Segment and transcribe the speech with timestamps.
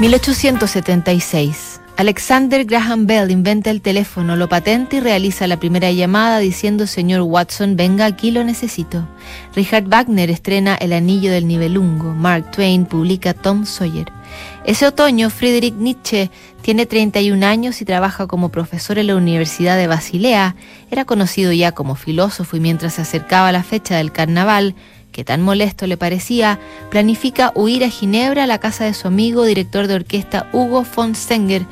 [0.00, 1.80] 1876.
[1.96, 7.20] Alexander Graham Bell inventa el teléfono, lo patenta y realiza la primera llamada diciendo Señor
[7.20, 9.06] Watson, venga aquí, lo necesito.
[9.54, 12.12] Richard Wagner estrena El Anillo del Nivelungo.
[12.12, 14.10] Mark Twain publica Tom Sawyer.
[14.64, 16.32] Ese otoño, Friedrich Nietzsche
[16.62, 20.56] tiene 31 años y trabaja como profesor en la Universidad de Basilea.
[20.90, 24.74] Era conocido ya como filósofo y mientras se acercaba la fecha del carnaval,
[25.14, 26.58] que tan molesto le parecía,
[26.90, 31.14] planifica huir a Ginebra a la casa de su amigo, director de orquesta Hugo von
[31.14, 31.66] Stenger,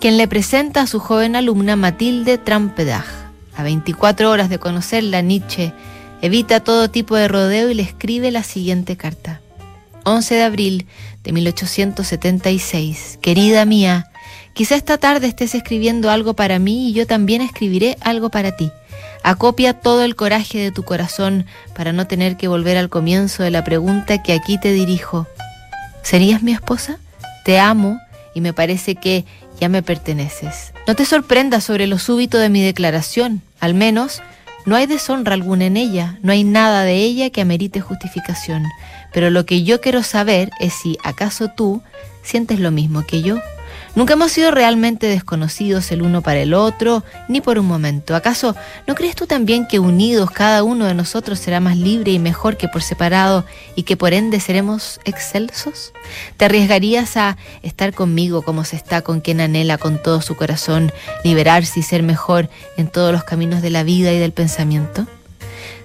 [0.00, 3.06] quien le presenta a su joven alumna Matilde Trampedach.
[3.54, 5.72] A 24 horas de conocerla, Nietzsche
[6.22, 9.40] evita todo tipo de rodeo y le escribe la siguiente carta.
[10.02, 10.86] 11 de abril
[11.22, 13.20] de 1876.
[13.22, 14.10] Querida mía,
[14.54, 18.72] quizá esta tarde estés escribiendo algo para mí y yo también escribiré algo para ti.
[19.22, 23.50] Acopia todo el coraje de tu corazón para no tener que volver al comienzo de
[23.50, 25.26] la pregunta que aquí te dirijo.
[26.02, 26.98] ¿Serías mi esposa?
[27.44, 27.98] Te amo
[28.34, 29.24] y me parece que
[29.60, 30.72] ya me perteneces.
[30.86, 34.22] No te sorprendas sobre lo súbito de mi declaración, al menos
[34.64, 38.64] no hay deshonra alguna en ella, no hay nada de ella que amerite justificación,
[39.12, 41.82] pero lo que yo quiero saber es si acaso tú
[42.22, 43.38] sientes lo mismo que yo.
[43.94, 48.14] Nunca hemos sido realmente desconocidos el uno para el otro, ni por un momento.
[48.14, 48.54] ¿Acaso
[48.86, 52.56] no crees tú también que unidos cada uno de nosotros será más libre y mejor
[52.56, 55.92] que por separado y que por ende seremos excelsos?
[56.36, 60.92] ¿Te arriesgarías a estar conmigo como se está con quien anhela con todo su corazón
[61.24, 65.06] liberarse y ser mejor en todos los caminos de la vida y del pensamiento?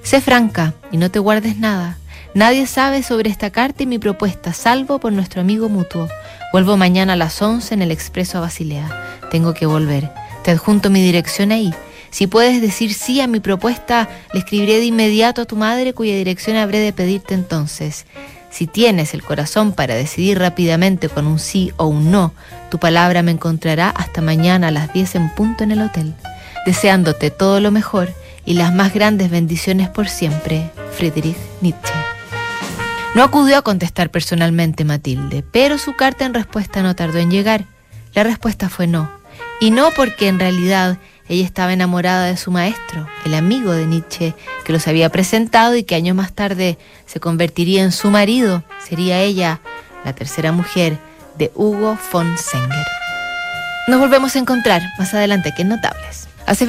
[0.03, 1.97] Sé franca y no te guardes nada.
[2.35, 6.09] Nadie sabe sobre esta carta y mi propuesta, salvo por nuestro amigo mutuo.
[6.53, 8.87] Vuelvo mañana a las 11 en el expreso a Basilea.
[9.31, 10.11] Tengo que volver.
[10.43, 11.73] Te adjunto mi dirección ahí.
[12.11, 16.15] Si puedes decir sí a mi propuesta, le escribiré de inmediato a tu madre cuya
[16.15, 18.05] dirección habré de pedirte entonces.
[18.51, 22.35] Si tienes el corazón para decidir rápidamente con un sí o un no,
[22.69, 26.13] tu palabra me encontrará hasta mañana a las 10 en punto en el hotel.
[26.67, 28.13] Deseándote todo lo mejor
[28.45, 32.02] y las más grandes bendiciones por siempre, Friedrich Nietzsche.
[33.15, 37.65] No acudió a contestar personalmente Matilde, pero su carta en respuesta no tardó en llegar.
[38.15, 39.11] La respuesta fue no.
[39.61, 40.97] Y no porque en realidad
[41.29, 44.33] ella estaba enamorada de su maestro, el amigo de Nietzsche,
[44.65, 48.63] que los había presentado y que años más tarde se convertiría en su marido.
[48.83, 49.59] Sería ella
[50.03, 50.97] la tercera mujer
[51.37, 52.87] de Hugo von Senger.
[53.87, 56.27] Nos volvemos a encontrar más adelante que en Notables.